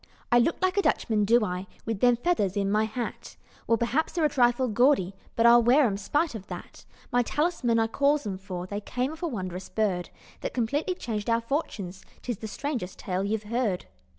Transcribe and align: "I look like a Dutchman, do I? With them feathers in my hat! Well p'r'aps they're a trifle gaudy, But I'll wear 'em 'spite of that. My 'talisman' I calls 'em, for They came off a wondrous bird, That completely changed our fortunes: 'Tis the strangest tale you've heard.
"I 0.31 0.39
look 0.39 0.55
like 0.63 0.77
a 0.77 0.81
Dutchman, 0.81 1.25
do 1.25 1.45
I? 1.45 1.67
With 1.85 1.99
them 1.99 2.15
feathers 2.15 2.57
in 2.57 2.71
my 2.71 2.85
hat! 2.85 3.35
Well 3.67 3.77
p'r'aps 3.77 4.13
they're 4.13 4.25
a 4.25 4.29
trifle 4.29 4.67
gaudy, 4.67 5.13
But 5.35 5.45
I'll 5.45 5.61
wear 5.61 5.85
'em 5.85 5.95
'spite 5.95 6.33
of 6.33 6.47
that. 6.47 6.85
My 7.11 7.21
'talisman' 7.21 7.77
I 7.77 7.85
calls 7.85 8.25
'em, 8.25 8.39
for 8.39 8.65
They 8.65 8.81
came 8.81 9.11
off 9.11 9.21
a 9.21 9.27
wondrous 9.27 9.69
bird, 9.69 10.09
That 10.39 10.55
completely 10.55 10.95
changed 10.95 11.29
our 11.29 11.39
fortunes: 11.41 12.03
'Tis 12.23 12.37
the 12.39 12.47
strangest 12.47 12.97
tale 12.97 13.23
you've 13.23 13.43
heard. 13.43 13.85